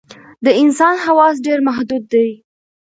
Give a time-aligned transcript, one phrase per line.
[0.45, 2.29] د انسان حواس ډېر محدود دي.